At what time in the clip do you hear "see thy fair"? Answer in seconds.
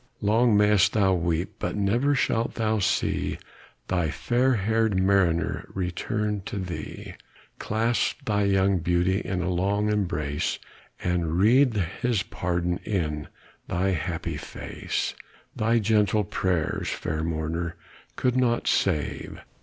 2.79-4.55